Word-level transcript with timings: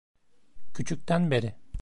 Küçükten 0.73 1.31
beri. 1.31 1.55